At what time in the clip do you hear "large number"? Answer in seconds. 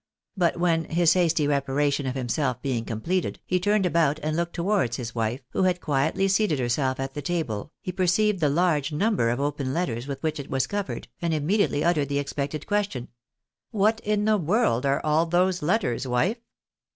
8.49-9.29